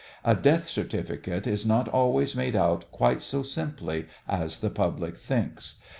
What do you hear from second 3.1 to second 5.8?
so simply as the public thinks.